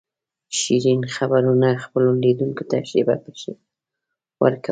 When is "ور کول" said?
4.41-4.59